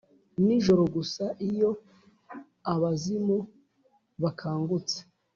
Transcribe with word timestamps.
nijoro 0.45 0.83
gusa 0.95 1.23
iyo 1.49 1.71
abazimu 2.73 3.37
bakangutse, 4.23 4.97